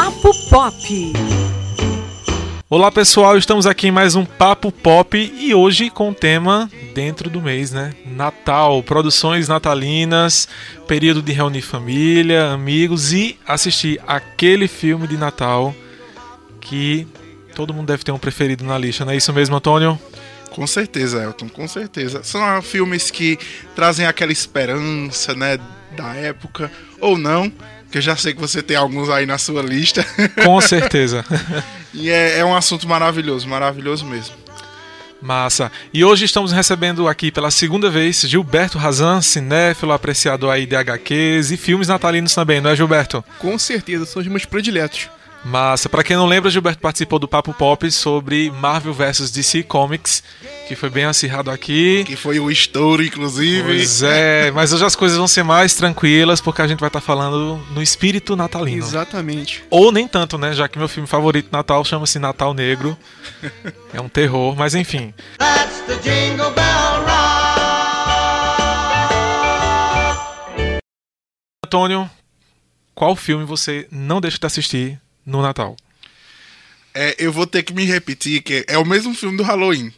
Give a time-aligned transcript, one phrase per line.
[0.00, 1.12] Papo Pop.
[2.70, 7.28] Olá pessoal, estamos aqui em mais um Papo Pop e hoje com o tema dentro
[7.28, 7.92] do mês, né?
[8.06, 10.46] Natal, produções natalinas,
[10.86, 15.74] período de reunir família, amigos e assistir aquele filme de Natal
[16.60, 17.04] que
[17.56, 19.98] todo mundo deve ter um preferido na lista, não é isso mesmo, Antônio?
[20.50, 22.22] Com certeza, Elton, com certeza.
[22.22, 23.36] São filmes que
[23.74, 25.58] trazem aquela esperança, né,
[25.96, 26.70] da época,
[27.00, 27.52] ou não,
[27.90, 30.04] que eu já sei que você tem alguns aí na sua lista.
[30.44, 31.24] Com certeza.
[31.92, 34.34] e é, é um assunto maravilhoso, maravilhoso mesmo.
[35.20, 35.72] Massa.
[35.92, 41.50] E hoje estamos recebendo aqui pela segunda vez Gilberto Razan, cinéfilo, apreciador aí de HQs
[41.50, 43.24] e filmes natalinos também, não é, Gilberto?
[43.38, 45.08] Com certeza, são os meus prediletos.
[45.44, 45.88] Massa.
[45.88, 50.22] Pra quem não lembra, Gilberto participou do Papo Pop sobre Marvel vs DC Comics,
[50.66, 52.04] que foi bem acirrado aqui.
[52.04, 53.62] Que foi o estouro, inclusive.
[53.62, 57.00] Pois é, mas hoje as coisas vão ser mais tranquilas, porque a gente vai estar
[57.00, 58.84] tá falando no espírito natalino.
[58.84, 59.64] Exatamente.
[59.70, 60.52] Ou nem tanto, né?
[60.52, 62.96] Já que meu filme favorito de Natal chama-se Natal Negro.
[63.94, 65.14] é um terror, mas enfim.
[65.38, 67.18] That's the jingle bell rock.
[71.64, 72.10] Antônio,
[72.94, 75.76] qual filme você não deixa de assistir no Natal.
[76.94, 79.92] É, eu vou ter que me repetir que é o mesmo filme do Halloween.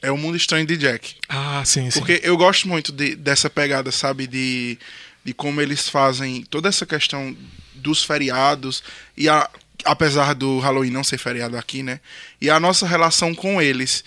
[0.00, 1.14] É o Mundo Estranho de Jack.
[1.28, 2.00] Ah, sim, sim.
[2.00, 4.76] Porque eu gosto muito de, dessa pegada, sabe, de,
[5.22, 7.36] de como eles fazem toda essa questão
[7.74, 8.82] dos feriados
[9.16, 9.48] e a,
[9.84, 12.00] apesar do Halloween não ser feriado aqui, né?
[12.40, 14.02] E a nossa relação com eles.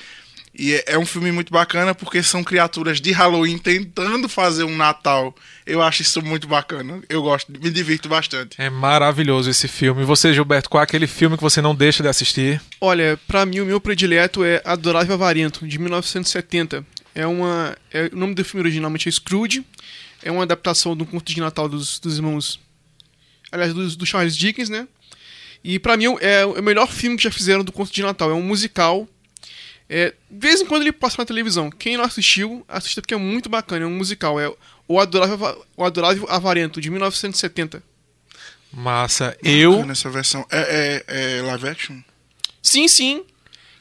[0.54, 4.76] E é, é um filme muito bacana porque são criaturas de Halloween tentando fazer um
[4.76, 5.34] Natal.
[5.66, 7.02] Eu acho isso muito bacana.
[7.10, 8.62] Eu gosto, me divirto bastante.
[8.62, 10.04] É maravilhoso esse filme.
[10.04, 12.62] E você, Gilberto, qual é aquele filme que você não deixa de assistir?
[12.80, 16.86] Olha, para mim o meu predileto é Adorável Avarento, de 1970.
[17.16, 17.76] É uma.
[17.92, 19.66] É, o nome do filme originalmente é Scrooge.
[20.22, 22.60] É uma adaptação do conto de Natal dos, dos irmãos.
[23.52, 24.88] Aliás, do, do Charles Dickens, né?
[25.64, 28.30] E para mim é o melhor filme que já fizeram do conto de Natal.
[28.30, 29.08] É um musical
[29.90, 31.70] é, de vez em quando ele passa na televisão.
[31.70, 33.86] Quem não assistiu, assista porque é muito bacana.
[33.86, 34.40] É um musical.
[34.40, 34.52] É
[34.88, 37.82] O Adorável, o Adorável Avarento, de 1970.
[38.72, 39.38] Massa.
[39.42, 39.86] Eu.
[39.86, 40.46] Nessa versão.
[40.52, 41.98] É, é, é live action?
[42.62, 43.24] Sim, sim.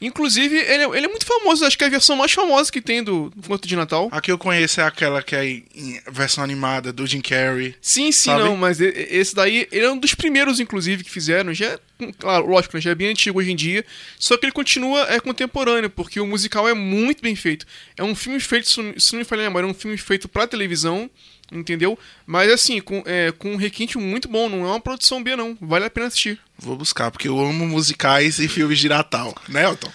[0.06, 2.80] Inclusive, ele é, ele é, muito famoso, acho que é a versão mais famosa que
[2.80, 4.08] tem do, Conto de Natal.
[4.12, 7.74] A que eu conheço é aquela que é em versão animada do Jim Carrey.
[7.80, 8.44] Sim, sim, sabe?
[8.44, 11.54] não, mas esse daí, ele é um dos primeiros, inclusive, que fizeram.
[11.54, 11.78] Já, é,
[12.18, 13.84] claro, lógico, já é bem antigo hoje em dia,
[14.18, 17.66] só que ele continua é contemporâneo, porque o musical é muito bem feito.
[17.96, 20.46] É um filme feito, se não me falha a memória, é um filme feito pra
[20.46, 21.10] televisão,
[21.52, 21.98] entendeu?
[22.26, 25.56] Mas assim, com, é, com um requinte muito bom, não é uma produção B, não.
[25.60, 26.38] Vale a pena assistir.
[26.58, 29.90] Vou buscar, porque eu amo musicais e filmes de Natal, né, Elton?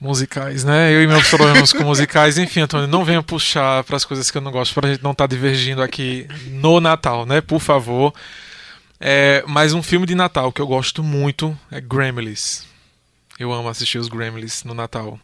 [0.00, 0.94] Musicais, né?
[0.94, 4.38] Eu e meus problemas com musicais, enfim, Antônio, não venha puxar para as coisas que
[4.38, 7.42] eu não gosto, para a gente não estar tá divergindo aqui no Natal, né?
[7.42, 8.14] Por favor.
[8.98, 12.64] É, mas um filme de Natal que eu gosto muito é Gremlins.
[13.38, 15.18] Eu amo assistir os Gremlins no Natal.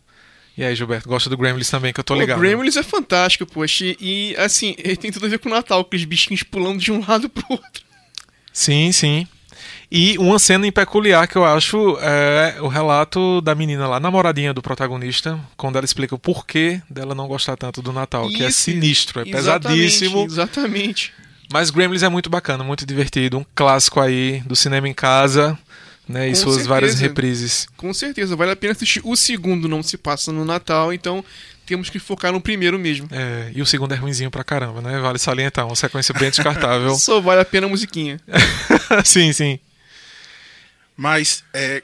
[0.57, 2.39] E aí, Gilberto, gosta do Gremlins também, que eu tô ligado.
[2.39, 3.85] O Gremlins é fantástico, poxa.
[4.01, 7.05] E, assim, ele tem tudo a ver com o Natal, aqueles bichinhos pulando de um
[7.07, 7.85] lado pro outro.
[8.53, 9.27] Sim, sim.
[9.91, 14.53] E uma cena em peculiar que eu acho é o relato da menina lá, namoradinha
[14.53, 18.45] do protagonista, quando ela explica o porquê dela não gostar tanto do Natal, Isso, que
[18.45, 20.25] é sinistro, é pesadíssimo.
[20.25, 21.13] Exatamente.
[21.53, 25.57] Mas Gremlins é muito bacana, muito divertido, um clássico aí do cinema em casa
[26.09, 26.29] né?
[26.29, 26.69] E Com suas certeza.
[26.69, 27.67] várias reprises.
[27.77, 29.01] Com certeza, vale a pena assistir.
[29.05, 31.25] O segundo não se passa no Natal, então
[31.67, 33.09] temos que focar no primeiro mesmo.
[33.11, 34.99] É, e o segundo é ruimzinho pra caramba, né?
[35.01, 36.95] Vale salientar, uma sequência bem descartável.
[36.99, 38.21] Só vale a pena a musiquinha.
[39.05, 39.59] sim, sim.
[40.97, 41.83] Mas é,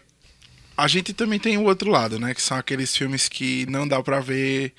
[0.76, 2.32] a gente também tem o outro lado, né?
[2.32, 4.72] Que são aqueles filmes que não dá pra ver,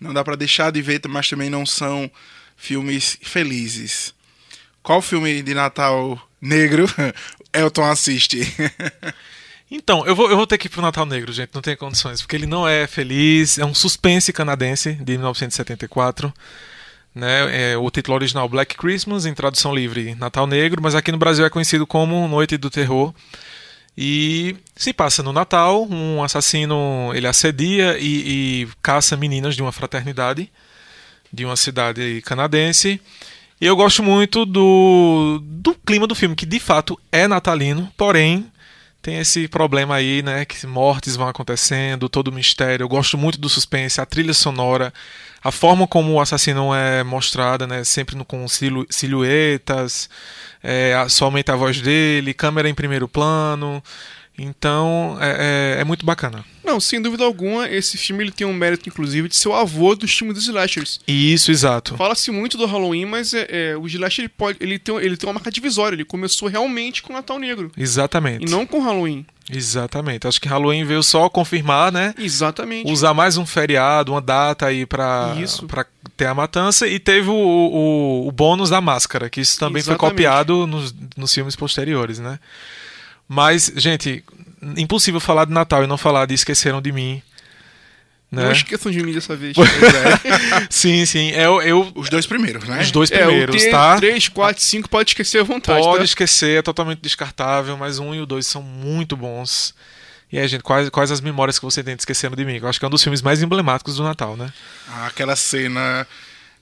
[0.00, 2.10] não dá pra deixar de ver, mas também não são
[2.56, 4.14] filmes felizes.
[4.82, 6.86] Qual filme de Natal negro
[7.52, 8.40] Elton assiste?
[9.70, 12.22] Então, eu vou, eu vou ter que ir pro Natal Negro, gente, não tem condições,
[12.22, 16.32] porque ele não é feliz, é um suspense canadense de 1974.
[17.12, 17.72] Né?
[17.72, 21.44] É, o título original Black Christmas, em tradução livre Natal Negro, mas aqui no Brasil
[21.44, 23.12] é conhecido como Noite do Terror.
[23.98, 29.72] E se passa no Natal, um assassino ele assedia e, e caça meninas de uma
[29.72, 30.48] fraternidade
[31.32, 33.00] de uma cidade canadense.
[33.60, 38.50] E eu gosto muito do, do clima do filme, que de fato é natalino, porém
[39.00, 40.44] tem esse problema aí, né?
[40.44, 42.82] Que mortes vão acontecendo, todo o mistério.
[42.82, 44.92] Eu gosto muito do suspense, a trilha sonora,
[45.42, 47.84] a forma como o assassino é mostrada, né?
[47.84, 50.10] Sempre com silu silhuetas,
[50.62, 53.80] é, somente a voz dele, câmera em primeiro plano.
[54.38, 56.44] Então é, é, é muito bacana.
[56.64, 59.94] Não, sem dúvida alguma, esse filme ele tem um mérito, inclusive, de ser o avô
[59.94, 61.00] dos filmes dos slashers.
[61.06, 61.96] Isso, exato.
[61.96, 65.28] Fala-se muito do Halloween, mas é, é, o slasher ele, pode, ele, tem, ele tem
[65.28, 65.94] uma marca divisória.
[65.94, 67.70] Ele começou realmente com o Natal Negro.
[67.76, 68.44] Exatamente.
[68.46, 69.24] E não com Halloween.
[69.48, 70.26] Exatamente.
[70.26, 72.12] Acho que Halloween veio só confirmar, né?
[72.18, 72.90] Exatamente.
[72.90, 75.66] Usar mais um feriado, uma data aí pra, Isso.
[75.66, 75.86] pra
[76.16, 76.88] ter a matança.
[76.88, 80.16] E teve o, o, o bônus da máscara, que isso também foi Exatamente.
[80.16, 82.40] copiado nos, nos filmes posteriores, né?
[83.28, 84.24] Mas, gente,
[84.76, 87.22] impossível falar de Natal e não falar de Esqueceram de Mim.
[88.30, 88.44] Né?
[88.44, 89.56] Não esqueçam de mim dessa vez.
[90.68, 91.30] sim, sim.
[91.30, 92.82] Eu, eu, Os dois primeiros, né?
[92.82, 93.96] os dois é, primeiros, T, tá?
[93.96, 95.80] 3, 4, 5 pode esquecer à vontade.
[95.80, 96.04] Pode tá?
[96.04, 99.74] esquecer, é totalmente descartável, mas um e o dois são muito bons.
[100.30, 102.56] E aí, gente, quais, quais as memórias que você tem de Esquecendo de Mim?
[102.56, 104.52] Eu acho que é um dos filmes mais emblemáticos do Natal, né?
[104.88, 106.06] Ah, Aquela cena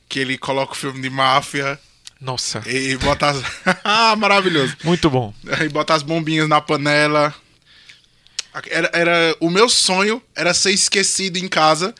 [0.06, 1.80] que ele coloca o filme de máfia
[2.24, 3.42] Nossa, e bota as.
[3.84, 4.74] ah, maravilhoso.
[4.82, 5.34] muito bom.
[5.62, 7.34] E bota as bombinhas na panela.
[8.70, 11.94] Era, era, o meu sonho era ser esquecido em casa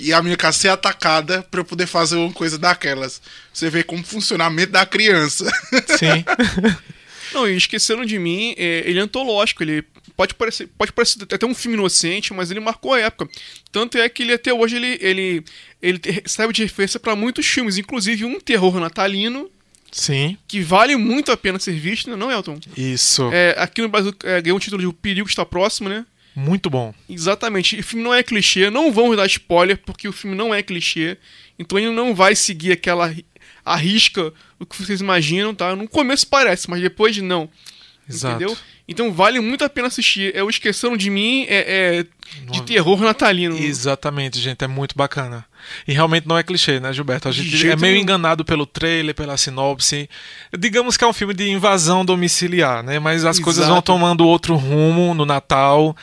[0.00, 3.20] e a minha casa ser atacada pra eu poder fazer uma coisa daquelas.
[3.52, 5.44] Você vê como funciona a mente da criança.
[5.98, 6.24] Sim.
[7.34, 9.84] Não, e Esqueceram de Mim, é, ele é antológico, ele
[10.16, 13.28] pode parecer, pode parecer até um filme inocente, mas ele marcou a época.
[13.72, 15.44] Tanto é que ele até hoje ele, ele,
[15.82, 19.50] ele serve de referência para muitos filmes, inclusive um terror natalino,
[19.92, 22.58] Sim, que vale muito a pena ser visto, né, não, Elton?
[22.76, 23.30] isso.
[23.32, 26.04] É, aqui no Brasil é, ganhou o título de O Perigo Está Próximo, né?
[26.36, 26.92] Muito bom.
[27.08, 27.78] Exatamente.
[27.78, 31.16] O filme não é clichê, não vamos dar spoiler, porque o filme não é clichê.
[31.56, 33.24] Então ele não vai seguir aquela ri-
[33.64, 35.76] a risca o que vocês imaginam, tá?
[35.76, 37.48] No começo parece, mas depois não.
[38.08, 38.34] Exato.
[38.36, 38.56] Entendeu?
[38.86, 40.34] Então vale muito a pena assistir.
[40.34, 42.06] É o Esqueceram de Mim, é, é
[42.50, 43.56] de terror natalino.
[43.56, 45.44] Exatamente, gente, é muito bacana.
[45.88, 47.28] E realmente não é clichê, né, Gilberto?
[47.28, 50.08] A gente é meio enganado pelo trailer, pela sinopse.
[50.58, 52.98] Digamos que é um filme de invasão domiciliar, né?
[52.98, 53.92] Mas as coisas vão Exato.
[53.92, 55.96] tomando outro rumo no Natal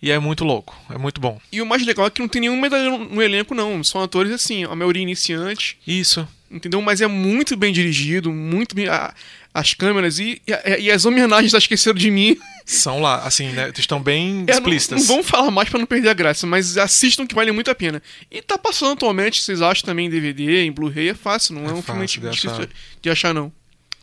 [0.00, 1.40] e é muito louco, é muito bom.
[1.50, 3.82] E o mais legal é que não tem nenhum medalhão no elenco, não.
[3.82, 6.26] São atores assim, a maioria iniciante, Isso.
[6.50, 6.80] Entendeu?
[6.82, 8.88] Mas é muito bem dirigido, muito bem.
[8.88, 9.14] a-
[9.54, 12.38] as câmeras e, e, e as homenagens a Esqueceram de Mim.
[12.64, 13.72] São lá, assim, né?
[13.76, 15.00] Estão bem É, não, explícitas.
[15.00, 17.74] não vamos falar mais pra não perder a graça, mas assistam que vale muito a
[17.74, 18.00] pena.
[18.30, 21.70] E tá passando atualmente, vocês acham também em DVD, em Blu-ray, é fácil, não é,
[21.70, 22.68] É um filme difícil achar.
[23.02, 23.50] de achar, não.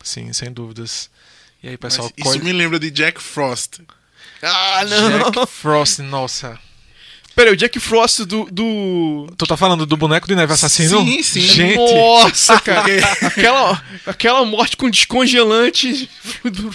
[0.03, 1.09] Sim, sem dúvidas.
[1.63, 3.79] E aí, Mas pessoal, isso qual- me lembra de Jack Frost.
[4.41, 6.59] Ah, Jack Frost, nossa.
[7.35, 8.47] Pera aí, o Jack Frost do.
[8.49, 9.27] do...
[9.37, 11.03] Tu tá falando do boneco de neve assassino?
[11.03, 11.41] Sim, sim.
[11.41, 12.81] Gente, Nossa, cara.
[13.21, 16.09] aquela, aquela morte com descongelante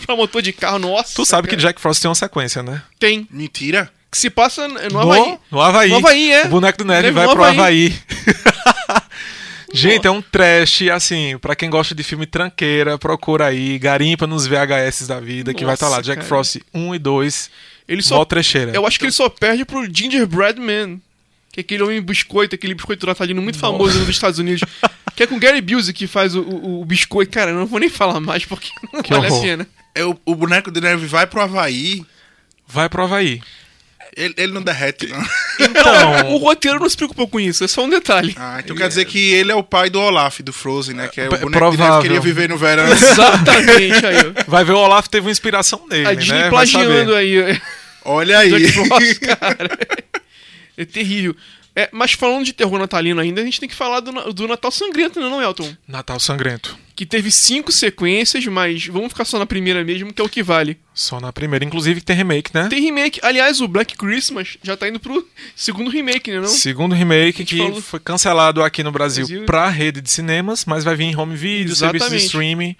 [0.05, 1.15] pra motor de carro, nossa.
[1.15, 1.69] tu sabe que cara.
[1.69, 2.83] Jack Frost tem uma sequência, né?
[2.99, 3.27] Tem.
[3.31, 3.91] Mentira?
[4.11, 5.39] Que se passa no No Havaí.
[5.51, 5.91] No Havaí.
[5.91, 6.45] No Havaí, é.
[6.45, 7.57] O boneco de neve Neve vai no pro Havaí.
[7.87, 7.99] Havaí.
[9.72, 14.46] Gente, é um trash, assim, pra quem gosta de filme tranqueira, procura aí, garimpa nos
[14.46, 16.28] VHS da vida, que vai estar lá, Nossa, Jack cara.
[16.28, 17.50] Frost 1 e 2,
[17.88, 18.25] Ele só.
[18.25, 18.72] trecheira.
[18.75, 20.99] Eu acho que ele só perde pro Gingerbread Man.
[21.52, 24.62] Que é aquele homem biscoito, aquele biscoito natalino muito famoso nos Estados Unidos.
[25.17, 27.32] Que é com o Gary Busey que faz o, o, o biscoito.
[27.32, 29.43] Cara, eu não vou nem falar mais porque não Que vale a horror.
[29.43, 29.66] pena.
[29.93, 32.05] É o, o boneco de neve vai pro Havaí.
[32.69, 33.43] Vai pro Havaí.
[34.17, 35.23] Ele, ele não derrete, não.
[35.61, 38.35] Então, O roteiro não se preocupou com isso, é só um detalhe.
[38.37, 41.09] Ah, então quer dizer que ele é o pai do Olaf, do Frozen, né?
[41.09, 41.85] Que é o P- boneco de provável.
[41.87, 42.87] neve que queria viver no verão.
[42.93, 44.17] Exatamente aí.
[44.37, 44.45] ó.
[44.51, 46.17] vai ver o Olaf teve uma inspiração nele, A né?
[46.17, 47.61] Disney Vai plagiando aí.
[48.05, 48.51] Olha aí.
[48.51, 49.79] Jack Frost, cara.
[50.77, 51.37] É terrível.
[51.75, 54.70] É, mas falando de terror natalino ainda, a gente tem que falar do, do Natal
[54.70, 55.72] Sangrento, né, não, Elton?
[55.87, 56.76] Natal Sangrento.
[56.96, 60.42] Que teve cinco sequências, mas vamos ficar só na primeira mesmo, que é o que
[60.42, 60.78] vale.
[60.92, 61.64] Só na primeira.
[61.64, 62.66] Inclusive que tem remake, né?
[62.68, 63.21] Tem remake.
[63.23, 66.49] Aliás, o Black Christmas já tá indo pro segundo remake, né, não?
[66.49, 69.47] Segundo remake que falou- foi cancelado aqui no Brasil, Brasil.
[69.47, 72.26] pra rede de cinemas, mas vai vir em home video, serviço de Exatamente.
[72.26, 72.76] streaming.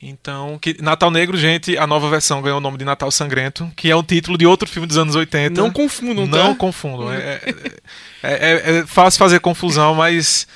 [0.00, 3.90] Então, que Natal Negro, gente, a nova versão ganhou o nome de Natal Sangrento, que
[3.90, 5.60] é o título de outro filme dos anos 80.
[5.60, 6.54] Não confundam, Não tá?
[6.54, 7.12] confundam.
[7.12, 7.54] É, é-
[8.22, 10.46] é- é- é fácil fazer confusão, mas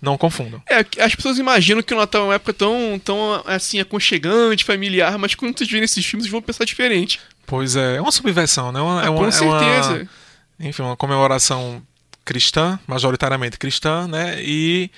[0.00, 0.62] não confundam.
[0.68, 5.18] É, as pessoas imaginam que o Natal é uma época tão, tão assim, aconchegante, familiar,
[5.18, 7.18] mas quando vocês verem esses filmes, vocês vão pensar diferente.
[7.46, 8.80] Pois é, é uma subversão, né?
[8.80, 10.08] Uma- é Ah, uma, com é uma- certeza.
[10.60, 11.82] enfim, uma comemoração
[12.24, 14.36] cristã, majoritariamente cristã, né?
[14.40, 14.88] E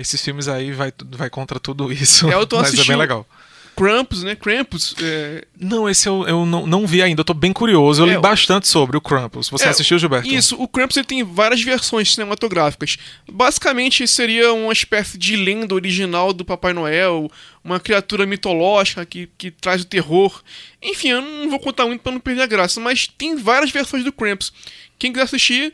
[0.00, 2.28] esses filmes aí vai, vai contra tudo isso.
[2.30, 3.26] É, eu tô mas é bem legal.
[3.76, 4.34] Krampus, né?
[4.34, 4.94] Krampus.
[5.00, 8.02] É, Não, esse eu, eu não, não vi ainda, eu tô bem curioso.
[8.02, 9.48] Eu É, li o- bastante sobre o Krampus.
[9.48, 10.28] Você É, assistiu, Gilberto?
[10.28, 12.98] Isso, o Krampus ele tem várias versões cinematográficas.
[13.30, 17.30] Basicamente seria uma espécie de lenda original do Papai Noel,
[17.64, 20.42] uma criatura mitológica que, que traz o terror.
[20.82, 24.04] Enfim, eu não vou contar muito pra não perder a graça, mas tem várias versões
[24.04, 24.52] do Krampus.
[24.98, 25.72] Quem quiser assistir,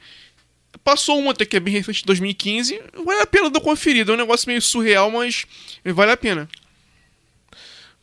[0.87, 4.13] passou uma até que é bem recente, 2015, vale a pena dar uma conferida.
[4.13, 5.45] É um negócio meio surreal, mas
[5.85, 6.49] vale a pena.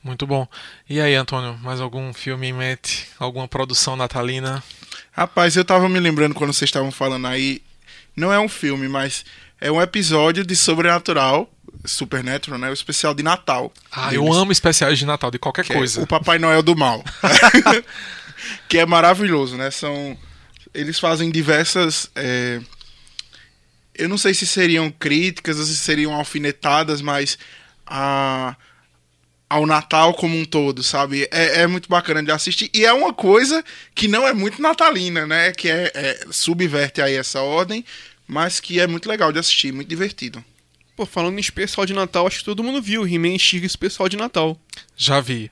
[0.03, 0.45] Muito bom.
[0.89, 3.07] E aí, Antônio, mais algum filme em mente?
[3.17, 4.61] Alguma produção natalina?
[5.13, 7.61] Rapaz, eu tava me lembrando quando vocês estavam falando aí.
[8.17, 9.23] Não é um filme, mas
[9.61, 11.49] é um episódio de Sobrenatural,
[11.85, 12.69] Supernatural, né?
[12.69, 13.71] O especial de Natal.
[13.89, 16.03] Ah, eu deles, amo especiais de Natal, de qualquer que é coisa.
[16.03, 17.01] o Papai Noel do Mal.
[18.67, 19.71] que é maravilhoso, né?
[19.71, 20.17] São.
[20.73, 22.09] Eles fazem diversas.
[22.13, 22.59] é,
[23.95, 27.37] Eu não sei se seriam críticas ou se seriam alfinetadas, mas
[27.85, 28.55] a
[29.53, 31.27] ao Natal como um todo, sabe?
[31.29, 32.71] É, é muito bacana de assistir.
[32.73, 35.51] E é uma coisa que não é muito natalina, né?
[35.51, 37.85] Que é, é- subverte aí essa ordem,
[38.27, 40.43] mas que é muito legal de assistir, muito divertido.
[40.95, 43.07] Pô, falando em especial de Natal, acho que todo mundo viu.
[43.07, 44.59] He-Man Chica especial de Natal.
[44.97, 45.51] Já vi.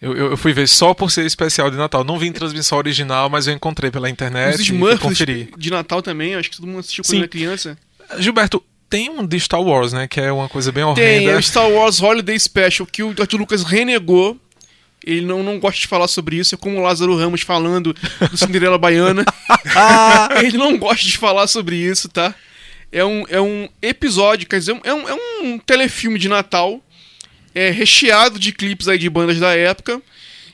[0.00, 2.04] Eu, eu, eu fui ver só por ser especial de Natal.
[2.04, 5.48] Não vi em transmissão original, mas eu encontrei pela internet Os e Smurfs conferir.
[5.56, 7.78] de Natal também, acho que todo mundo assistiu quando era criança.
[8.18, 10.06] Gilberto, tem um de Star Wars, né?
[10.06, 11.38] Que é uma coisa bem Tem, é horrenda.
[11.38, 14.38] o Star Wars Holiday Special, que o George Lucas renegou.
[15.04, 17.94] Ele não, não gosta de falar sobre isso, é como o Lázaro Ramos falando
[18.30, 19.24] do Cinderela Baiana.
[20.42, 22.34] Ele não gosta de falar sobre isso, tá?
[22.90, 26.82] É um, é um episódio, quer dizer, é um, é um telefilme de Natal
[27.56, 30.02] é, recheado de clipes aí de bandas da época,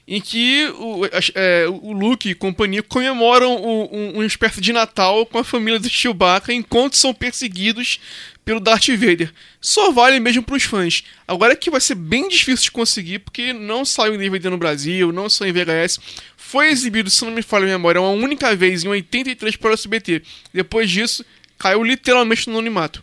[0.06, 1.04] em que o,
[1.34, 5.88] é, o Luke e companhia comemoram um, uma espécie de Natal com a família do
[5.88, 7.98] Chewbacca enquanto são perseguidos
[8.44, 9.32] pelo Darth Vader.
[9.60, 11.02] Só vale mesmo pros fãs.
[11.26, 14.58] Agora é que vai ser bem difícil de conseguir, porque não saiu em DVD no
[14.58, 15.98] Brasil, não saiu em VHS.
[16.36, 19.74] Foi exibido, se não me falha a memória, uma única vez em 83 para o
[19.74, 20.22] SBT.
[20.54, 21.24] Depois disso,
[21.58, 23.02] caiu literalmente no anonimato.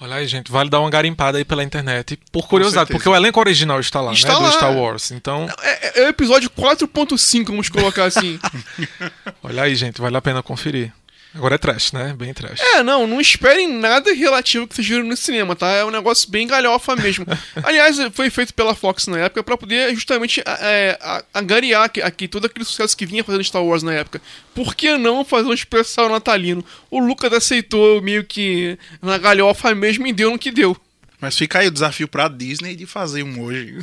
[0.00, 2.18] Olha aí, gente, vale dar uma garimpada aí pela internet.
[2.30, 4.38] Por curiosidade, porque o elenco original está lá, Está né?
[4.38, 4.48] lá.
[4.48, 5.10] Do Star Wars.
[5.10, 8.38] Então, É, é o episódio 4.5, vamos colocar assim.
[9.42, 10.92] olha aí, gente, vale a pena conferir.
[11.38, 12.12] Agora é trash, né?
[12.18, 12.60] Bem trash.
[12.60, 15.70] É, não, não esperem nada relativo que vocês viram no cinema, tá?
[15.70, 17.24] É um negócio bem galhofa mesmo.
[17.62, 20.98] Aliás, foi feito pela Fox na época pra poder justamente é,
[21.32, 24.20] angariar aqui, aqui todo aquele sucesso que vinha fazendo Star Wars na época.
[24.52, 26.64] Por que não fazer um especial natalino?
[26.90, 30.76] O Lucas aceitou meio que na galhofa mesmo e deu no que deu.
[31.20, 33.78] Mas fica aí o desafio pra Disney de fazer um hoje.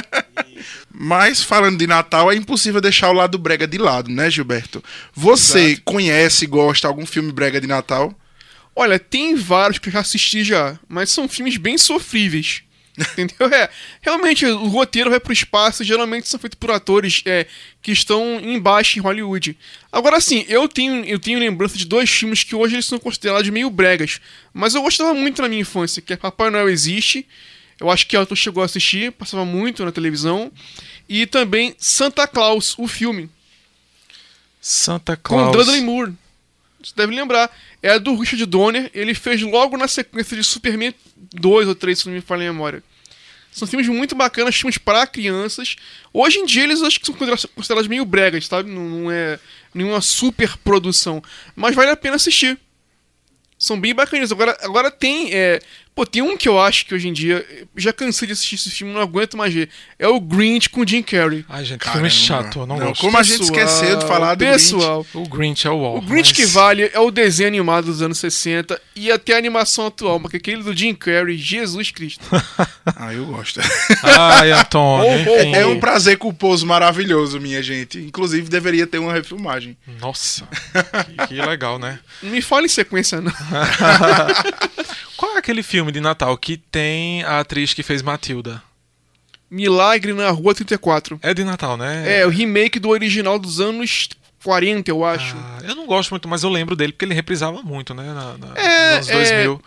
[0.92, 4.82] Mas falando de Natal, é impossível deixar o lado brega de lado, né, Gilberto?
[5.14, 5.82] Você Exato.
[5.84, 8.12] conhece, gosta algum filme brega de Natal?
[8.74, 12.62] Olha, tem vários que eu já assisti já, mas são filmes bem sofríveis.
[13.16, 13.46] Entendeu?
[13.54, 13.70] É,
[14.00, 17.46] realmente, o roteiro vai pro espaço, geralmente são feitos por atores é,
[17.80, 19.56] que estão embaixo em Hollywood.
[19.90, 23.48] Agora, assim, eu tenho, eu tenho lembrança de dois filmes que hoje eles são considerados
[23.48, 24.20] meio bregas,
[24.52, 27.26] mas eu gostava muito na minha infância, que é Papai Noel Existe,
[27.78, 30.52] eu acho que Arthur chegou a assistir, passava muito na televisão,
[31.08, 33.30] e também Santa Claus, o filme,
[34.60, 35.56] Santa com Claus.
[35.56, 36.12] Dudley Moore.
[36.82, 37.50] Você deve lembrar.
[37.82, 38.90] É do Richard Donner.
[38.94, 40.94] Ele fez logo na sequência de Superman
[41.32, 42.82] 2 ou 3, se não me falha a memória.
[43.52, 45.76] São filmes muito bacanas, filmes para crianças.
[46.12, 48.70] Hoje em dia eles acho que são considerados- considerados meio bregas, sabe?
[48.70, 49.38] Não, não é
[49.74, 51.22] nenhuma super produção.
[51.56, 52.56] Mas vale a pena assistir.
[53.58, 54.30] São bem bacanas.
[54.32, 55.34] Agora, agora tem.
[55.34, 55.60] É...
[55.94, 57.44] Pô, tem um que eu acho que hoje em dia.
[57.76, 59.68] Já cansei de assistir esse filme, não aguento mais ver.
[59.98, 61.44] É o Grinch com Jim Carrey.
[61.48, 62.08] Ai, gente, Caramba.
[62.08, 63.00] filme chato, eu não, Não, gosto.
[63.02, 65.98] como a gente esqueceu de falar do Pessoal, O Grinch é o Wall.
[65.98, 69.38] o Grinch mas- que vale é o desenho animado dos anos 60 e até a
[69.38, 72.24] animação atual, porque aquele do Jim Carrey, Jesus Cristo.
[72.96, 73.60] Ah, eu gosto.
[74.02, 75.06] Ai, Antônio.
[75.06, 75.54] Oh, oh, enfim.
[75.54, 77.98] É um prazer culposo maravilhoso, minha gente.
[77.98, 79.76] Inclusive, deveria ter uma refilmagem.
[80.00, 80.46] Nossa,
[81.28, 81.98] que, que legal, né?
[82.22, 83.32] Não me fala em sequência, não.
[85.50, 88.62] Aquele filme de Natal que tem a atriz que fez Matilda?
[89.50, 91.18] Milagre na Rua 34.
[91.20, 92.20] É de Natal, né?
[92.20, 94.10] É, o remake do original dos anos
[94.44, 95.34] 40, eu acho.
[95.36, 98.04] Ah, eu não gosto muito, mas eu lembro dele porque ele reprisava muito, né?
[98.14, 99.44] Na, na, É, nos anos é.
[99.44, 99.62] 2000.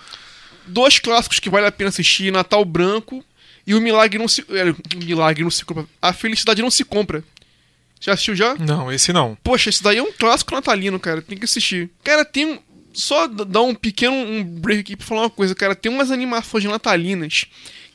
[0.68, 3.22] Dois clássicos que vale a pena assistir: Natal Branco
[3.68, 4.46] e O Milagre Não Se.
[4.52, 5.86] é, o Milagre Não Se Compra.
[6.02, 7.22] A Felicidade Não Se Compra.
[8.00, 8.56] Já assistiu já?
[8.56, 9.38] Não, esse não.
[9.44, 11.22] Poxa, esse daí é um clássico natalino, cara.
[11.22, 11.90] Tem que assistir.
[12.06, 12.62] Cara, tem.
[12.94, 15.76] Só dar um pequeno um break aqui pra falar uma coisa, cara.
[15.76, 17.46] Tem umas animações natalinas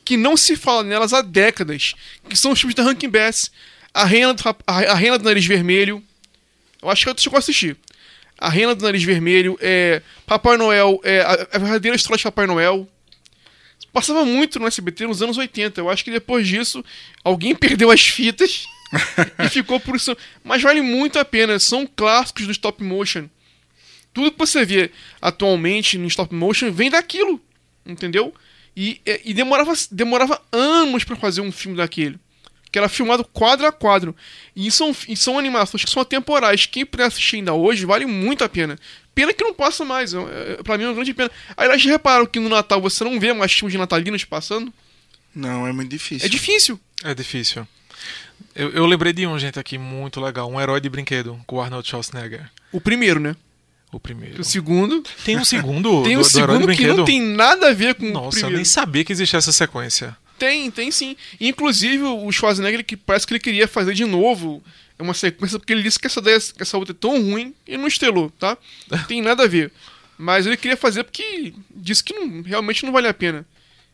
[0.03, 1.93] que não se fala nelas há décadas.
[2.27, 3.51] Que são os filmes da Rankin Bass.
[3.93, 6.03] A Reina do, a, a Reina do Nariz Vermelho.
[6.81, 7.77] Eu acho que eu chegou a assistir.
[8.37, 9.57] A Reina do Nariz Vermelho.
[9.61, 10.99] É, Papai Noel.
[11.03, 12.87] É, a, a verdadeira história de Papai Noel.
[13.93, 15.79] Passava muito no SBT nos anos 80.
[15.79, 16.83] Eu acho que depois disso,
[17.23, 18.65] alguém perdeu as fitas
[19.43, 20.15] e ficou por isso.
[20.43, 21.57] Mas vale muito a pena.
[21.57, 23.29] São clássicos do stop motion.
[24.13, 27.39] Tudo que você vê atualmente no stop motion vem daquilo.
[27.85, 28.33] Entendeu?
[28.75, 32.19] E, e- e demorava, demorava anos pra fazer um filme daquele.
[32.71, 34.15] Que era filmado quadro a quadro.
[34.55, 36.65] E são, e são animações que são atemporais.
[36.67, 38.77] Quem puder assistir ainda hoje, vale muito a pena.
[39.15, 40.13] Pena que não passa mais.
[40.13, 40.19] É,
[40.59, 41.31] é, pra mim é uma grande pena.
[41.57, 44.71] Aliás, já repararam que no Natal você não vê mais filmes de natalinos passando?
[45.33, 46.25] Não, é muito difícil.
[46.25, 46.79] É difícil.
[47.03, 47.67] É difícil.
[48.55, 50.49] Eu, eu lembrei de um, gente, aqui muito legal.
[50.49, 52.49] Um herói de brinquedo, com o Arnold Schwarzenegger.
[52.71, 53.35] O primeiro, né?
[53.91, 54.41] O primeiro.
[54.41, 55.03] O segundo.
[55.25, 56.97] Tem um segundo Tem do, um do segundo que brinquedo?
[56.97, 58.55] não tem nada a ver com o Nossa, eu primeiro.
[58.57, 60.15] nem sabia que existia essa sequência.
[60.37, 61.17] Tem, tem sim.
[61.39, 64.63] Inclusive, o Schwarzenegger, que parece que ele queria fazer de novo
[64.97, 67.77] uma sequência, porque ele disse que essa, ideia, que essa outra é tão ruim, ele
[67.77, 68.57] não estelou, tá?
[68.89, 69.71] Não tem nada a ver.
[70.17, 73.45] Mas ele queria fazer porque disse que não- realmente não vale a pena.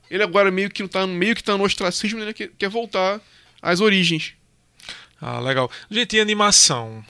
[0.10, 3.20] Ele agora meio que tá, meio que tá no ostracismo, ele quer, quer voltar
[3.62, 4.34] às origens.
[5.22, 5.72] Ah, legal.
[5.90, 7.04] Gente, e animação?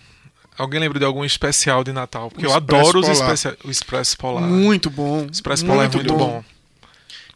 [0.58, 2.30] Alguém lembra de algum especial de Natal?
[2.30, 3.58] Porque O eu adoro os especiais.
[3.64, 4.44] O Expresso Polar.
[4.44, 5.28] Muito bom.
[5.32, 6.44] Expresso Polar é muito bom.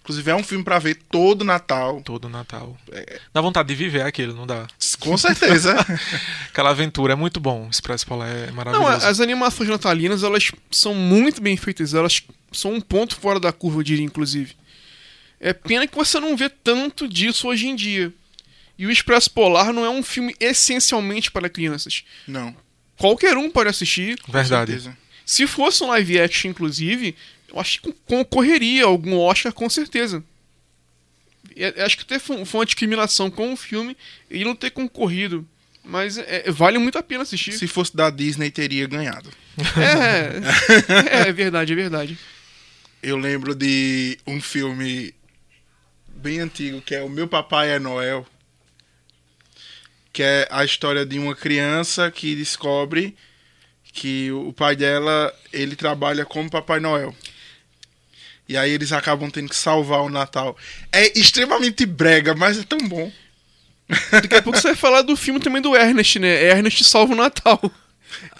[0.02, 2.02] Inclusive é um filme pra ver todo Natal.
[2.02, 2.76] Todo Natal.
[2.92, 3.20] É.
[3.32, 4.66] Dá vontade de viver aquilo, não dá?
[5.00, 5.76] Com certeza.
[6.50, 7.68] Aquela aventura é muito bom.
[7.68, 9.06] O Expresso Polar é Não, maravilhoso.
[9.06, 11.94] as animações natalinas, elas são muito bem feitas.
[11.94, 14.56] Elas são um ponto fora da curva, eu diria, inclusive.
[15.40, 18.12] É pena que você não vê tanto disso hoje em dia.
[18.80, 22.04] E o Expresso Polar não é um filme essencialmente para crianças.
[22.28, 22.56] Não.
[23.00, 24.20] Qualquer um pode assistir.
[24.22, 24.72] com Verdade.
[24.74, 24.98] certeza.
[25.26, 27.16] Se fosse um live action, inclusive,
[27.48, 30.24] eu acho que concorreria a algum Oscar com certeza.
[31.56, 33.96] Eu acho que até foi foi uma discriminação com o filme
[34.30, 35.48] e não ter concorrido.
[35.84, 37.54] Mas é- vale muito a pena assistir.
[37.54, 39.30] Se fosse da Disney, teria ganhado.
[39.78, 42.18] É, é, é verdade, é verdade.
[43.02, 45.14] Eu lembro de um filme
[46.08, 48.26] bem antigo, que é O Meu Papai é Noel.
[50.12, 53.16] Que é a história de uma criança que descobre
[53.94, 57.14] que o pai dela, ele trabalha como Papai Noel.
[58.48, 60.58] E aí eles acabam tendo que salvar o Natal.
[60.92, 63.12] É extremamente brega, mas é tão bom.
[64.12, 66.44] Daqui a pouco você vai falar do filme também do Ernest, né?
[66.46, 67.60] Ernest salva o Natal.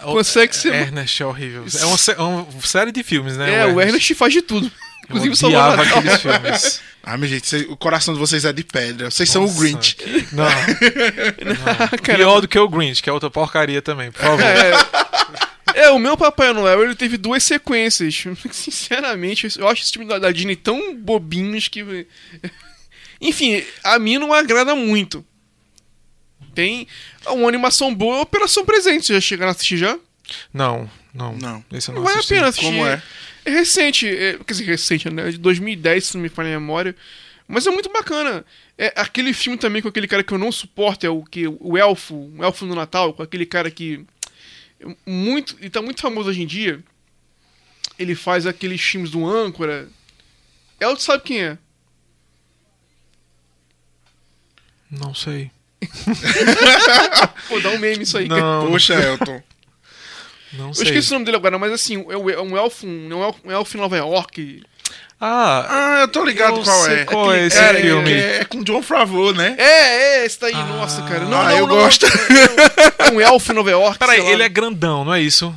[0.02, 0.74] Consegue ser.
[0.74, 1.66] Ernest é horrível.
[1.80, 3.54] É uma, é uma série de filmes, né?
[3.54, 4.72] É, o Ernest faz de tudo.
[5.04, 6.00] Inclusive salvar o Natal.
[6.00, 6.82] aqueles filmes.
[7.12, 9.10] Ah, minha gente, o coração de vocês é de pedra.
[9.10, 9.98] Vocês são o Nossa, Grinch.
[10.32, 10.46] Não.
[10.46, 11.98] não.
[12.04, 14.44] Pior do que o Grinch, que é outra porcaria também, por favor.
[14.44, 18.24] É, é, o meu Papai Noel ele teve duas sequências.
[18.52, 22.06] Sinceramente, eu acho esse time da, da Disney tão bobinhos que.
[23.20, 25.26] Enfim, a mim não agrada muito.
[26.54, 26.88] Tem
[27.26, 29.08] uma animação boa, é Operação Presente.
[29.08, 29.98] Vocês já chegaram a assistir já?
[30.54, 30.88] Não,
[31.20, 31.38] não.
[31.38, 31.66] Não.
[31.72, 32.66] Esse eu não Vale a pena assistir.
[32.66, 33.02] Como é?
[33.46, 35.30] É recente, é, quer dizer, recente, né?
[35.32, 36.96] De 2010, se não me falha a memória.
[37.48, 38.46] Mas é muito bacana.
[38.78, 41.78] É aquele filme também com aquele cara que eu não suporto, é o que o
[41.78, 44.06] Elfo, o Elfo no Natal, com aquele cara que
[44.80, 46.82] é muito, ele tá muito famoso hoje em dia.
[47.98, 49.90] Ele faz aqueles filmes do âncora.
[50.80, 51.58] Elton sabe quem é?
[54.90, 55.52] Não sei.
[57.48, 58.28] Pô, dá um meme isso aí.
[58.28, 58.42] cara.
[58.42, 59.44] Não, Poxa, Elton.
[60.54, 60.86] Não Eu sei.
[60.86, 63.52] esqueci o nome dele agora, mas assim, é um é um elfo, um elfo, um
[63.52, 64.64] elfo em Nova York.
[65.22, 67.06] Ah, Ah, eu tô ligado Eu qual sei é.
[67.06, 68.14] qual é Aquele- esse é, filme.
[68.14, 69.54] É, é com John Favreau, né?
[69.58, 70.64] É, é, esse daí, Ah.
[70.64, 71.26] nossa, cara.
[71.26, 72.06] Não, Ah, não, eu não, gosto.
[72.08, 74.00] não, É um elfo em Nova York.
[74.00, 75.54] peraí, ele é grandão, não é isso?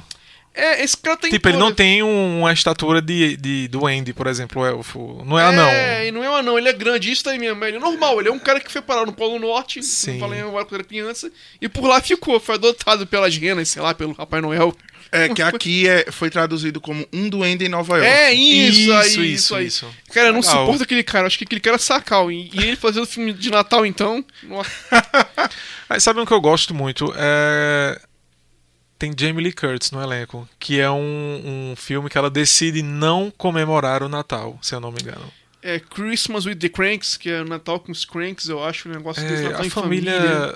[0.54, 4.12] É, esse cara tem Tipo, ele não tem um- uma estatura de, de, do Andy,
[4.12, 5.22] por exemplo, o elfo.
[5.24, 5.68] Não é anão.
[5.68, 7.64] É, e não é um anão, ele é grande, isso aí mesmo.
[7.64, 10.12] Ele é normal, ele é um cara que foi parar no Polo Norte, Sim.
[10.12, 13.80] não falei agora quando era criança, e por lá ficou, foi adotado pelas renas, sei
[13.80, 14.76] lá, pelo Papai Noel.
[15.10, 18.10] É que aqui é, foi traduzido como Um Duende em Nova York.
[18.10, 19.66] É, isso, aí, isso, isso, aí.
[19.66, 19.94] isso.
[20.12, 20.60] Cara, eu não Legal.
[20.64, 22.32] suporto aquele cara, acho que aquele cara é sacal.
[22.32, 24.24] E, e ele fazendo filme de Natal, então.
[25.88, 27.12] Aí, sabe um que eu gosto muito?
[27.16, 28.00] É...
[29.02, 33.32] Tem Jamie Lee Curtis no elenco, que é um, um filme que ela decide não
[33.36, 35.24] comemorar o Natal, se eu não me engano.
[35.60, 38.92] É Christmas with the Cranks, que é o Natal com os Cranks, eu acho, um
[38.92, 40.54] negócio desse É, Natal a em família, família.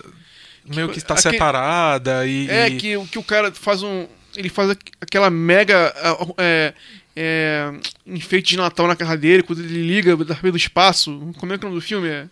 [0.65, 4.07] meio que está aquele- separada e, É, e- que, o- que o cara faz um.
[4.37, 5.93] Ele faz aqu- aquela mega.
[6.39, 6.73] É,
[7.17, 7.73] é,
[8.07, 11.33] enfeite de Natal na casa dele, quando ele liga da do espaço.
[11.39, 12.07] Como é que é o nome do filme?
[12.09, 12.27] É,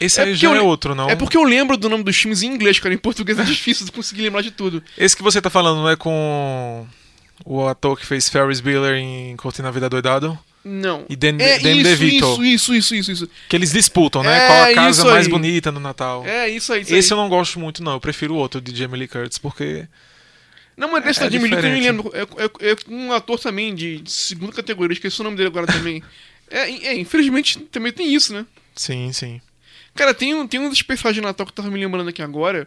[0.00, 1.08] esse é aí já eu é outro, não?
[1.08, 2.94] é porque eu lembro do nome dos filmes em inglês, cara.
[2.94, 4.82] Em português é difícil de conseguir lembrar de tudo.
[4.96, 6.86] Esse que você tá falando não é com
[7.44, 10.38] o ator que fez Ferris Bueller em Curtindo a Vida Doidado?
[10.64, 11.04] Não.
[11.08, 12.26] E Dan- é Dan isso, DeVito.
[12.26, 13.30] isso, isso, isso, isso, isso.
[13.48, 14.36] Que eles disputam, né?
[14.36, 16.24] É, Qual a casa mais bonita no Natal.
[16.26, 16.82] É isso aí.
[16.82, 17.22] Isso Esse eu aí.
[17.22, 17.92] não gosto muito, não.
[17.92, 19.86] Eu prefiro o outro de Jamie Lee Curtis, porque.
[20.76, 22.10] Não, mas desse é da Jimmy Lee que eu me lembro.
[22.12, 26.02] É, é- é um ator também de segunda categoria, esqueci o nome dele agora também.
[26.50, 28.44] É, é, infelizmente também tem isso, né?
[28.74, 29.40] Sim, sim.
[29.96, 32.22] Cara, tem um, tem um dos especiais de Natal que eu tava me lembrando aqui
[32.22, 32.66] agora.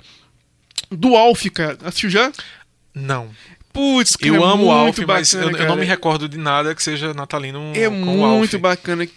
[0.91, 1.77] Do Alf, cara.
[1.83, 2.31] Assistiu já?
[2.93, 3.29] Não.
[3.71, 6.73] Putz, cara, Eu é amo o Alf, mas eu, eu não me recordo de nada
[6.73, 8.37] que seja natalino É com o Alf.
[8.39, 9.07] muito bacana.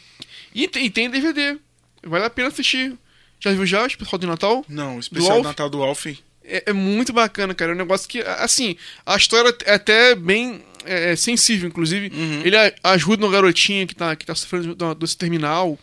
[0.55, 1.57] E tem, e tem DVD.
[2.05, 2.95] Vale a pena assistir.
[3.41, 4.65] Já viu já o especial de Natal?
[4.69, 5.45] Não, o especial Alf?
[5.47, 6.07] Natal do Alf.
[6.45, 7.73] É, é muito bacana, cara.
[7.73, 12.13] É um negócio que, assim, a história é até bem é, é sensível, inclusive.
[12.15, 12.43] Uhum.
[12.45, 15.79] Ele ajuda uma garotinha que tá, que tá sofrendo do- desse terminal.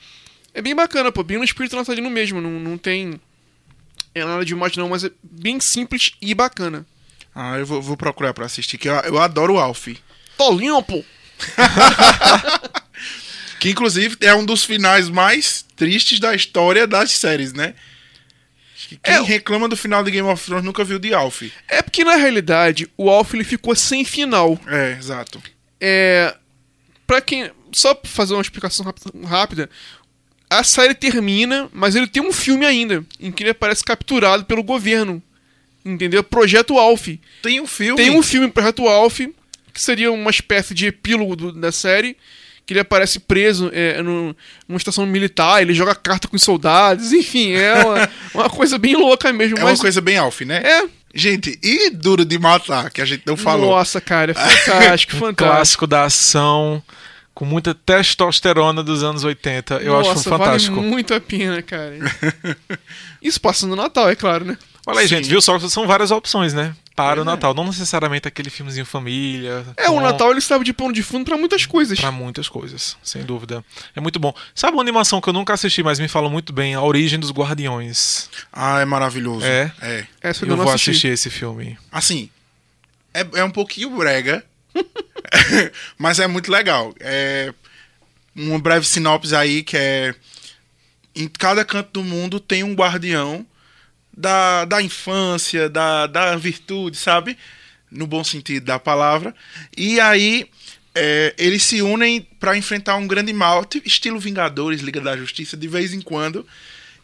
[0.54, 1.24] É bem bacana, pô.
[1.24, 2.42] Bem no espírito natalino mesmo.
[2.42, 3.20] Não, não tem.
[4.16, 6.86] é nada demais não, mas é bem simples e bacana.
[7.34, 9.88] Ah, eu vou, vou procurar pra assistir, que eu, eu adoro o Alf.
[10.38, 11.06] Tô limpo!
[13.60, 17.76] Que inclusive é um dos finais mais tristes da história das séries, né?
[18.88, 21.42] Quem É, reclama do final de Game of Thrones nunca viu de Alf.
[21.68, 24.58] É porque na realidade o Alf ele ficou sem final.
[24.66, 25.42] É, exato.
[25.80, 26.34] É.
[27.06, 27.52] Pra quem.
[27.74, 28.86] Só pra fazer uma explicação
[29.28, 29.70] rápida.
[30.50, 34.64] A série termina, mas ele tem um filme ainda, em que ele aparece capturado pelo
[34.64, 35.22] governo.
[35.86, 36.24] Entendeu?
[36.24, 37.08] Projeto Alf.
[37.42, 37.96] Tem um filme.
[38.02, 39.20] Tem um filme, Projeto Alf,
[39.74, 42.18] que seria uma espécie de epílogo do- da série,
[42.66, 44.36] que ele aparece preso é, no-
[44.68, 48.96] numa estação militar, ele joga carta com os soldados, enfim, é uma, uma coisa bem
[48.96, 49.58] louca mesmo.
[49.58, 50.62] É mas uma coisa bem Alf, né?
[50.64, 50.84] É.
[51.16, 53.72] Gente, e Duro de Matar, que a gente não falou.
[53.72, 55.36] Nossa, cara, é fantástico, Um fantástico.
[55.56, 56.84] clássico da ação,
[57.40, 59.76] com muita testosterona dos anos 80.
[59.76, 60.76] Eu Nossa, acho fantástico.
[60.76, 61.96] Vale muito a pena, cara.
[63.24, 64.58] Isso passa no Natal, é claro, né?
[64.86, 65.16] Olha aí, Sim.
[65.16, 65.42] gente, viu?
[65.42, 66.76] Só que são várias opções, né?
[66.98, 67.32] Para Pois o é.
[67.32, 67.54] Natal.
[67.54, 69.66] Não necessariamente aquele filmezinho família.
[69.78, 71.98] É, o com- Natal ele serve de pano de fundo pra muitas coisas.
[71.98, 73.64] Pra muitas coisas, sem dúvida.
[73.96, 74.34] É muito bom.
[74.54, 76.76] Sabe uma animação que eu nunca assisti, mas me falam muito bem?
[76.76, 78.30] A Origem dos Guardiões.
[78.52, 79.46] Ah, é maravilhoso.
[79.46, 79.72] É?
[79.82, 80.06] É.
[80.22, 80.90] Essa eu Eu não vou assisti.
[80.90, 81.78] assistir esse filme.
[81.90, 82.30] Assim,
[83.14, 84.44] é, é um pouquinho brega,
[85.98, 86.94] mas é muito legal.
[87.00, 87.54] É
[88.36, 90.16] uma breve sinopse aí que é
[91.16, 93.46] em cada canto do mundo tem um guardião
[94.16, 97.38] da, da infância, da, da virtude, sabe?
[97.92, 99.36] No bom sentido da palavra.
[99.76, 100.50] E aí
[100.94, 105.68] é, eles se unem para enfrentar um grande mal, estilo Vingadores, Liga da Justiça, de
[105.68, 106.46] vez em quando.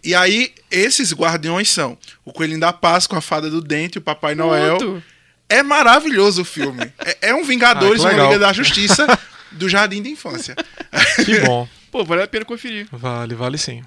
[0.04, 4.36] E aí, esses guardiões são o Coelhinho da Páscoa, a Fada do Dente, o Papai
[4.36, 5.02] Noel.
[5.48, 6.82] É maravilhoso o filme.
[7.00, 8.24] É, é um Vingadores, Ah, uma.
[8.24, 9.06] Liga da Justiça
[9.52, 10.56] do Jardim da Infância.
[11.24, 11.68] Que bom.
[11.92, 12.88] Pô, vale a pena conferir.
[12.92, 13.84] Vale, vale sim.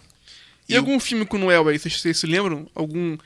[0.68, 2.68] E, E algum filme com o Noel aí, vocês, vocês se lembram?
[2.74, 3.16] Algum.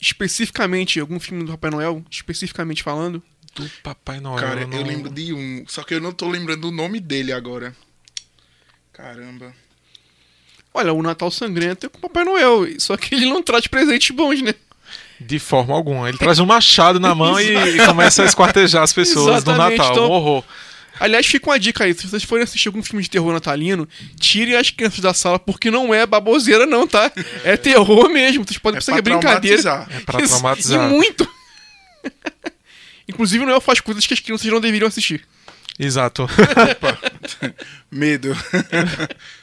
[0.00, 3.22] Especificamente, algum filme do Papai Noel, especificamente falando?
[3.54, 4.38] Do Papai Noel.
[4.44, 7.32] Cara, não- eu lembro de um, só que eu não tô lembrando o nome dele
[7.32, 7.76] agora.
[8.92, 9.54] Caramba.
[10.74, 14.10] Olha, o Natal Sangrento é com o Papai Noel, só que ele não traz presentes
[14.14, 14.54] bons, né?
[15.20, 16.08] De forma alguma.
[16.08, 19.92] Ele traz um machado na mão e, e começa a esquartejar as pessoas no Natal.
[19.92, 20.44] então- Um horror.
[21.00, 23.88] Aliás, fica uma dica aí, se vocês forem assistir algum filme de terror natalino,
[24.20, 27.10] tirem as crianças da sala, porque não é baboseira não, tá?
[27.44, 29.62] É, terror mesmo, vocês podem É pensar que é pra brincadeira.
[29.62, 29.96] traumatizar.
[29.96, 30.86] É pra traumatizar.
[30.90, 31.28] E muito!
[33.08, 35.22] Inclusive, o Noel faz coisas que as crianças não deveriam assistir.
[35.78, 36.24] Exato.
[36.24, 36.98] Opa.
[37.90, 38.36] Medo.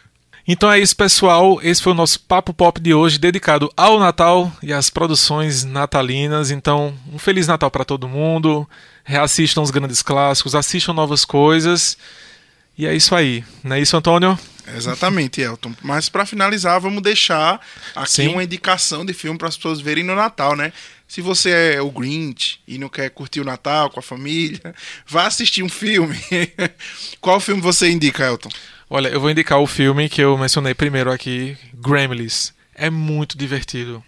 [0.51, 1.59] Então é isso, pessoal.
[1.61, 6.49] Esse foi o nosso Papo Pop de hoje, dedicado ao Natal e às produções natalinas.
[6.49, 8.67] Então, um Feliz Natal para todo mundo.
[9.03, 11.99] Reassistam os grandes clássicos, assistam novas coisas.
[12.75, 13.43] E é isso aí.
[13.63, 14.39] Não é isso, Antônio?
[14.75, 15.71] Exatamente, Elton.
[15.83, 17.61] Mas pra finalizar, vamos deixar
[17.95, 18.29] aqui Sim.
[18.29, 20.73] uma indicação de filme para as pessoas verem no Natal, né?
[21.07, 24.73] Se você é o Grinch e não quer curtir o Natal com a família,
[25.05, 26.17] vá assistir um filme.
[27.21, 28.49] Qual filme você indica, Elton?
[28.89, 32.53] Olha, eu vou indicar o filme que eu mencionei primeiro aqui, Gremlins.
[32.73, 34.03] É muito divertido.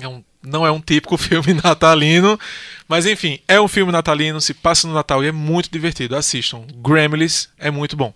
[0.00, 2.40] É um, não é um típico filme natalino,
[2.88, 6.16] mas enfim, é um filme natalino, se passa no Natal e é muito divertido.
[6.16, 6.66] Assistam.
[6.76, 8.14] Gremlins é muito bom.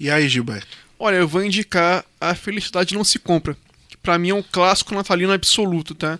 [0.00, 0.78] E aí, Gilberto?
[0.98, 3.56] Olha, eu vou indicar A Felicidade Não Se Compra,
[3.90, 6.18] que pra mim é um clássico natalino absoluto, tá?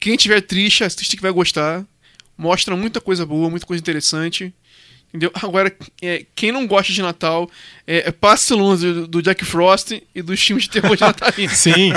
[0.00, 1.84] Quem tiver triste, assiste que vai gostar.
[2.36, 4.52] Mostra muita coisa boa, muita coisa interessante.
[5.08, 5.30] Entendeu?
[5.34, 7.50] Agora, é, quem não gosta de Natal,
[7.86, 11.52] é, é passe longe do, do Jack Frost e dos filmes de terror de natalino.
[11.54, 11.92] Sim,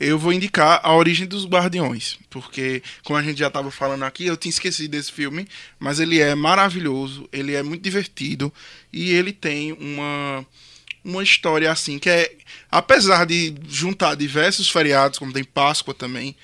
[0.00, 4.26] Eu vou indicar A Origem dos Guardiões, porque, como a gente já estava falando aqui,
[4.26, 8.52] eu tinha esquecido desse filme, mas ele é maravilhoso, ele é muito divertido
[8.92, 10.46] e ele tem uma,
[11.04, 12.32] uma história assim que é,
[12.70, 16.36] apesar de juntar diversos feriados, como tem Páscoa também,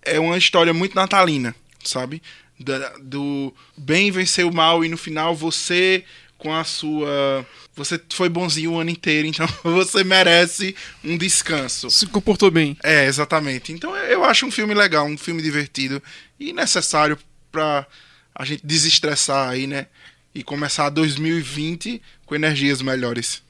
[0.00, 2.22] é uma história muito natalina, sabe?
[2.62, 6.04] Da- do bem vencer o mal e no final você
[6.38, 7.46] com a sua.
[7.76, 11.88] Você foi bonzinho o ano inteiro, então você merece um descanso.
[11.90, 12.76] Se comportou bem.
[12.82, 13.72] É, exatamente.
[13.72, 16.02] Então eu acho um filme legal, um filme divertido
[16.38, 17.16] e necessário
[17.50, 17.86] pra
[18.34, 19.86] a gente desestressar aí, né?
[20.34, 23.42] E começar 2020 com energias melhores.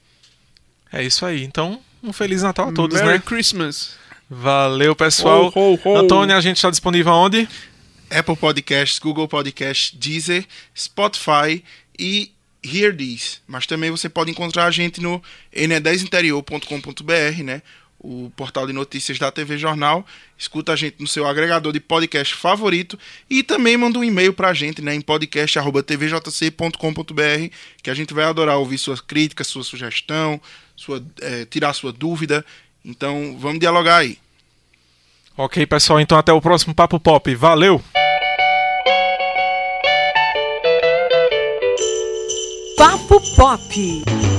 [0.91, 1.43] é isso aí.
[1.43, 3.23] Então, um Feliz Natal a todos, Merry né?
[3.25, 3.95] Christmas.
[4.29, 5.51] Valeu, pessoal.
[5.55, 5.97] Ho, ho, ho.
[5.97, 7.47] Antônio, a gente está disponível onde?
[8.13, 10.45] Apple Podcasts, Google Podcasts, Deezer,
[10.75, 11.63] Spotify
[11.97, 12.31] e
[12.63, 13.41] Hear This.
[13.47, 15.21] Mas também você pode encontrar a gente no
[15.53, 17.61] ne10interior.com.br, né?
[17.99, 20.05] O portal de notícias da TV Jornal.
[20.37, 22.99] Escuta a gente no seu agregador de podcast favorito
[23.29, 28.57] e também manda um e-mail pra gente, né, em podcast@tvjc.com.br, que a gente vai adorar
[28.57, 30.41] ouvir suas críticas, sua sugestão,
[30.75, 32.45] sua eh, tirar sua dúvida.
[32.83, 34.17] Então, vamos dialogar aí.
[35.37, 37.33] Ok, pessoal, então até o próximo Papo Pop.
[37.35, 37.81] Valeu!
[42.77, 44.32] Papo Pop.